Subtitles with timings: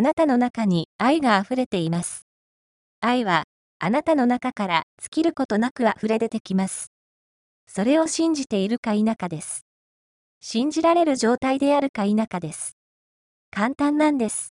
[0.00, 2.26] あなたの中に愛が溢れています。
[3.02, 3.44] 愛は、
[3.78, 6.90] あなたの中から尽きることなく溢れ出てきます。
[7.66, 9.66] それを信じているか否かです。
[10.40, 12.78] 信じられる状態であるか否かです。
[13.50, 14.54] 簡単なんです。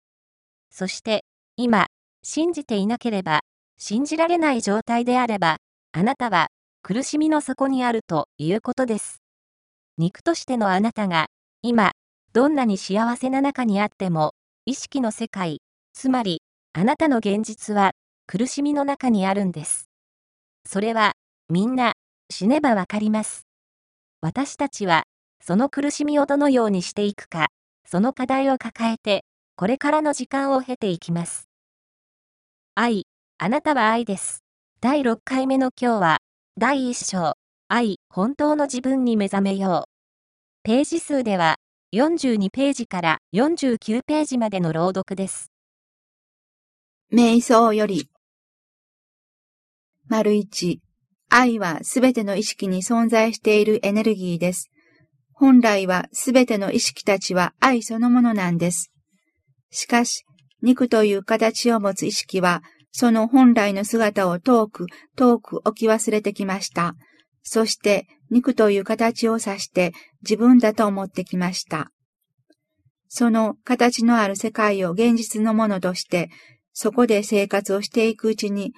[0.71, 1.25] そして、
[1.57, 1.89] 今、
[2.23, 3.41] 信じていなければ、
[3.79, 5.57] 信じられない状態であれば、
[5.91, 6.51] あなたは
[6.85, 9.21] 苦しみの底にあるということです。
[9.99, 11.27] 肉としてのあなたが、
[11.63, 11.91] 今、
[12.33, 14.35] どんなに幸せな中にあっても、
[14.65, 15.61] 意識の世界、
[15.93, 16.41] つまり、
[16.73, 17.91] あなたの現実は、
[18.29, 19.89] 苦しみの中にあるんです。
[20.65, 21.15] それは、
[21.49, 21.95] みんな、
[22.31, 23.45] 死ねばわかります。
[24.21, 25.03] 私たちは、
[25.45, 27.49] その苦しみをどのようにしていくか、
[27.85, 29.25] その課題を抱えて、
[29.57, 31.49] これからの時間を経ていきます。
[32.77, 33.07] 愛、
[33.39, 34.45] あなたは愛です。
[34.81, 36.19] 第6回目の今日は、
[36.57, 37.33] 第1章、
[37.67, 39.91] 愛、本当の自分に目覚めよう。
[40.63, 41.57] ページ数では、
[41.95, 45.53] 42ページから49ページまでの朗読です。
[47.13, 48.09] 瞑想より。
[50.09, 50.81] 丸一、
[51.29, 54.71] 愛はすべての意識に存在しているエネルギーです。
[55.35, 58.91] 本来はすべての意識たちは愛そのものなんです。
[59.71, 60.25] しかし、
[60.63, 66.95] 肉という形を持つ意識は、その本来の姿を遠く、遠く置き忘れてきました。
[67.43, 71.91] そして、肉という形を指して自分だと思ってきました。
[73.09, 76.31] その形のある世界を現実のものとして、
[76.73, 78.73] そこで生活をしていくうちに、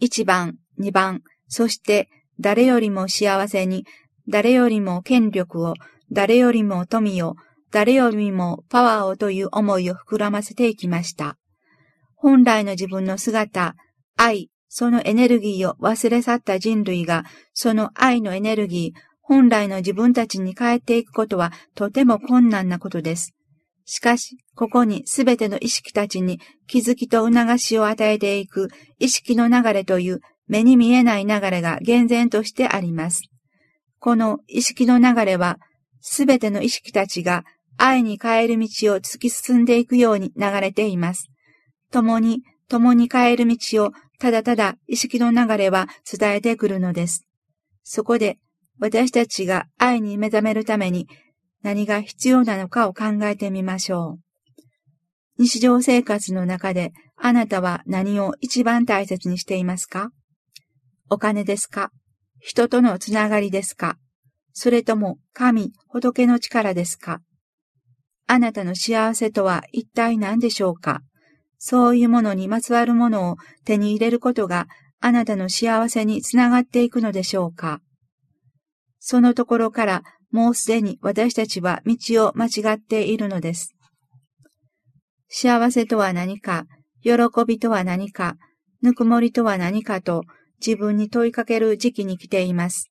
[0.00, 2.08] 一番、二番、そして
[2.40, 3.86] 誰よりも幸せに、
[4.28, 5.74] 誰よりも権力を、
[6.10, 7.36] 誰よりも富を、
[7.70, 11.36] 誰よりもパワーをという思いを膨らませていきました。
[12.16, 13.76] 本来の自分の姿、
[14.16, 17.24] 愛、そのエネルギーを忘れ去った人類が、
[17.54, 23.34] その愛のエネルギー、本来の自分たちに変えていくことはとても困難なことです。
[23.84, 28.68] しかし、ここにすべての意識たちに気づきと促しを与えていく
[28.98, 33.22] 意識の流れという目に見えない流れが厳然としてあります。
[33.98, 35.58] この意識の流れは、
[36.00, 37.44] すべての意識たちが
[37.76, 41.28] 愛に変える道を突き進んでいくように流れています。
[41.90, 47.26] 共に、共に変える道をただただ意識の流れは伝えてくるのです。
[47.82, 48.38] そこで、
[48.78, 51.08] 私たちが愛に目覚めるために
[51.62, 55.42] 何が必要なのかを考えてみましょう。
[55.42, 60.10] 日常生活の中であなたは何を一番大切にしていますか？
[61.10, 61.90] お金ですか？
[62.40, 63.96] 人とのつながりですか？
[64.52, 67.20] それとも神、仏の力ですか？
[68.26, 71.00] あなたの幸せとは一体何でしょうか？
[71.58, 74.68] そういうものにまつわるものを手に入れることが
[75.00, 77.80] あなたの幸せにつながっていくのでしょうか？
[78.98, 81.96] そのところからもうすでに私たちは道
[82.26, 83.74] を間違っているのです。
[85.28, 86.64] 幸せとは何か、
[87.02, 87.12] 喜
[87.46, 88.36] びとは何か、
[88.82, 90.24] ぬくもりとは何かと
[90.64, 92.90] 自分に問いかける時期に来ています。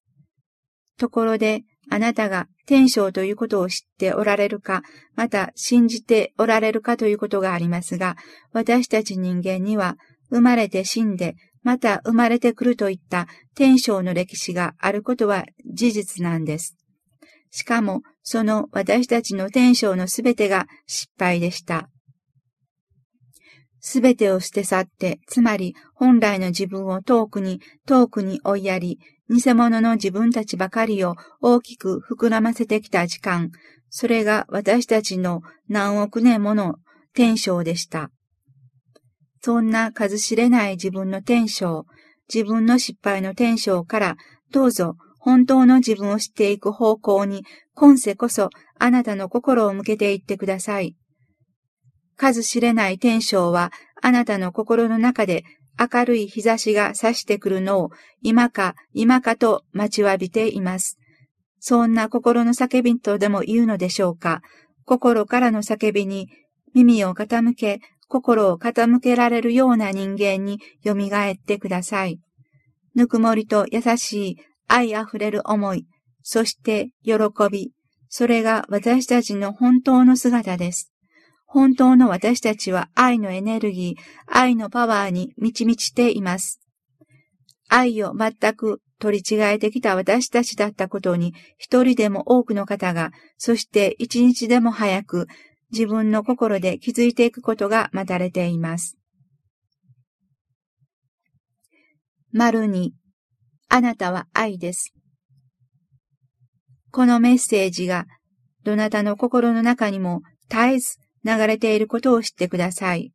[0.98, 4.84] ところで、あなたが天性ということを知っておられるか、
[5.16, 8.18] また信じておられるかということがありますが、
[8.52, 9.98] 私たち人間には
[10.30, 16.78] 生まれて死んで、また生まれてくるといった天性の歴史があることは事実なんです。
[17.52, 21.90] しかも、その私たちの天性のすべてが失敗でした。
[23.80, 29.00] すべてを捨て去って、つまり本来の自分を遠くに遠くに追いやり、
[29.30, 33.52] 偽物の自分たちばかりを大きく膨らませてきた時間、
[33.90, 36.76] それが私たちの何億年もの
[37.14, 38.12] 天性でした。
[39.42, 41.86] そんな数知れない自分の天性、
[42.34, 44.18] 自分の失敗の天性から、
[44.52, 47.44] どうぞ本当の自分を知っていく方向に、
[47.74, 48.50] 今世こそ
[48.80, 50.96] あなたの心を向けていってください。
[52.16, 53.72] 数知れない天性は、
[54.02, 55.44] あなたの心の中で
[55.80, 57.92] 明るい日差しが差してくるのを
[58.22, 60.98] 今か今かと待ちわびています。
[61.60, 64.42] そんな心の叫びとでも言うのでしょうか。
[64.86, 66.30] 心からの叫びに
[66.74, 72.20] 耳を傾け、心を傾けられるような人間に蘇ってください。
[72.96, 74.38] ぬくもりと優しい
[74.68, 75.86] 愛あふれる思い、
[76.24, 77.14] そして喜
[77.52, 77.72] び、
[78.10, 80.94] それが私たちの本当の姿です。
[81.50, 86.60] 本当の私たちは愛のエネルギー、愛のパワーに満ち満ちています。
[87.70, 95.28] 愛を全く取り違えてきた私たちだったことに、一人でも多くの方が、そして一日でも早く
[95.72, 98.98] 自分の心で気づいていくことが待たれています。
[102.34, 102.94] 丸に
[103.70, 104.94] あなたは愛です。
[106.92, 108.06] このメッセージが、
[108.64, 113.12] どなたの心の中にも絶えず流れていることを知ってください。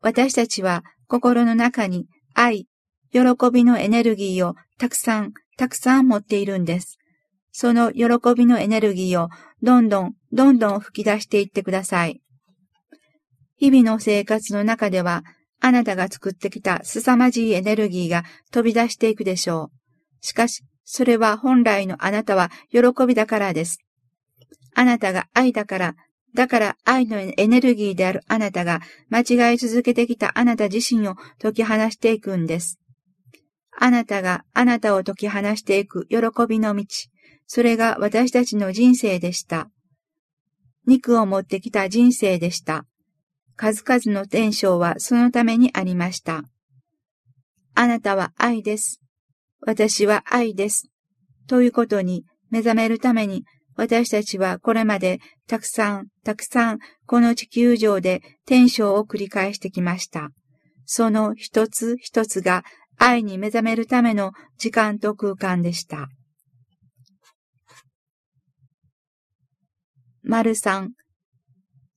[0.00, 2.66] 私たちは心の中に愛、
[3.12, 3.20] 喜
[3.52, 6.98] びのエネルギーをたくさん、たくさん持っているんです。
[7.52, 9.28] その喜びのエネルギーを
[9.62, 12.20] どんどん、どんどん吹き出していってください。
[13.58, 15.22] 日々の生活の中では、
[15.60, 19.70] あなたが作ってきた凄まじいエネルギーが飛び出していくでしょ
[20.22, 20.26] う。
[20.26, 23.78] しかし、それは本来のあなたは喜びだからです。
[24.74, 25.94] あなたが愛だから、
[26.34, 28.80] だから愛のエネルギーであるあなたが
[29.10, 32.78] 間違い続けてきたあなた自身を解き放していくんです。
[33.78, 36.18] あなたがあなたを解き放していく喜
[36.48, 36.84] びの道、
[37.46, 39.68] それが私たちの人生でした。
[40.86, 42.86] 肉を持ってきた人生でした。
[43.56, 46.44] 数々の伝承はそのためにありました。
[47.74, 49.00] あなたは愛です。
[49.60, 50.88] 私は愛です。
[51.46, 53.44] ということに目覚めるために
[53.76, 60.30] 私たちはこれまでたくさん、たくさんこの地球上で天章を繰り返してきました。
[60.84, 62.64] その一つ一つが
[62.98, 66.08] 愛に目覚めるための時間と空間でした。
[70.22, 70.92] 丸三、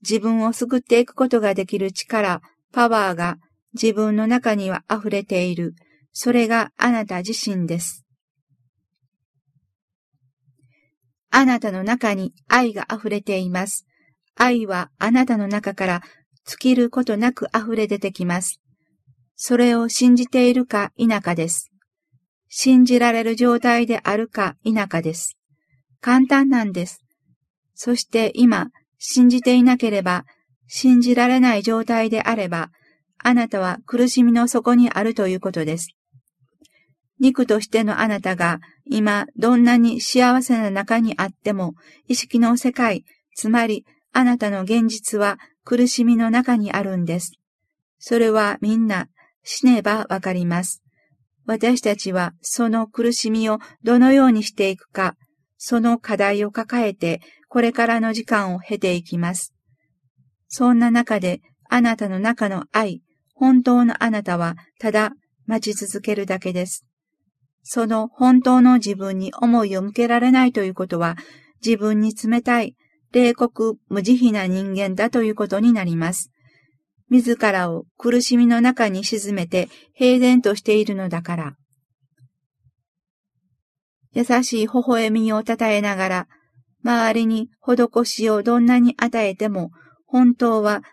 [0.01, 2.41] 自分を救っていくことができる力、
[2.71, 3.37] パワーが
[3.73, 5.73] 自分の中には溢れている。
[6.11, 8.04] それがあなた自身です。
[11.37, 13.85] あなたの中に愛が溢れています。
[14.37, 16.01] 愛はあなたの中から
[16.45, 18.61] 尽きることなく溢れ出てきます。
[19.35, 21.73] それを信じているか否かです。
[22.47, 25.37] 信じられる状態であるか否かです。
[25.99, 27.03] 簡単なんです。
[27.73, 30.23] そして今、信じていなければ、
[30.67, 32.69] 信じられない状態であれば、
[33.17, 35.89] あなたは苦しみの底にあるということです。
[37.19, 41.73] 肉としてのあなたが今どんなに幸せな中にあっても
[42.07, 47.33] 意識の世界、つまりあなたの現実は苦しみの中にあるんです。
[47.99, 49.07] それはみんな
[49.43, 50.81] 死ねばわかります。
[51.45, 55.15] 私たちはその苦しみをどのようにしていくか、
[55.57, 59.53] その課題を抱えてこれからの時間を経ていきます。
[60.47, 63.01] そんな中であなたの中の愛、
[63.33, 65.13] 本当のあなたはただ
[65.45, 66.85] 待ち続けるだけです。
[67.67, 71.17] その本当の自分に思いを向けられないということは、
[71.65, 72.75] 自分に冷たい、
[73.11, 76.31] 冷酷無慈悲な人間だということになります。
[77.09, 81.55] 自らを苦しみの中に沈めて平然としているのだから。
[84.13, 86.27] 優しい微笑みをたたえながら、
[86.83, 89.71] 周りに施しをどんなに与えても、
[90.05, 90.83] 本当は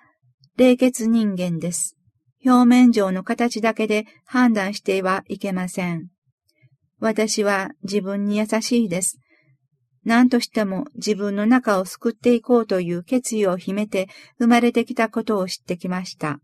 [0.56, 1.98] 冷血人間です。
[2.46, 6.08] 表面上の形だけで判断してはいけません。
[7.02, 9.18] 私は自分に優しいです。
[10.04, 14.08] 何としても自分の中を救っていこうという決意を秘めて
[14.38, 16.38] 生まれてきたことを知ってきました。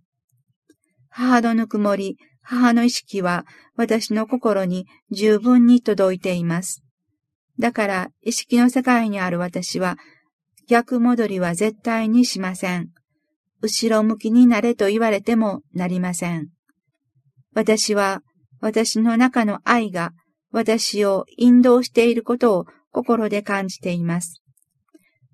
[1.11, 6.83] 母のぬくもり、母の意識は私の心に十分に届いています。
[7.61, 9.97] だから意識の世界にある私は
[10.67, 12.89] 逆戻りは絶対にしません。
[13.63, 16.49] 後ろ向きになれと言われてもなりません。
[17.55, 18.23] 私は
[18.61, 20.11] 私の中の愛が
[20.51, 24.43] 私を引導していることを心で感じています。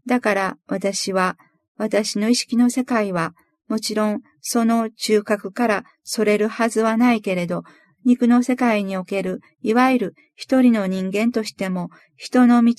[0.06, 1.36] だから私は、
[1.76, 3.34] 私の意識の世界は、
[3.68, 7.62] もちろんその中核からそれるはずはないけれど、
[8.04, 12.74] 肉の世界における、いわゆる一人の人間としても、人の道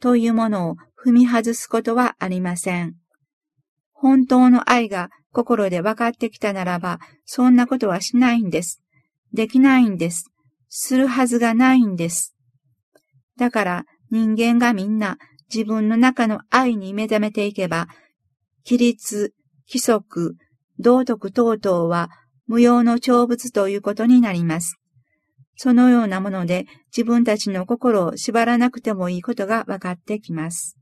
[0.00, 2.94] というものを踏み外すことはありません。
[3.92, 8.82] 本当の愛が心で分かってきたならば、そんなことはしないんです。
[9.32, 10.31] できないんです。
[10.74, 12.34] するはずがないんです。
[13.36, 15.18] だから人間がみんな
[15.52, 17.88] 自分の中の愛に目覚めていけば、
[18.64, 19.34] 規律、
[19.68, 20.36] 規則、
[20.78, 22.08] 道徳等々は
[22.46, 24.78] 無用の長物ということになります。
[25.56, 30.78] そのようなもので自分たちの心を縛らなくてもいいことが分かってきます。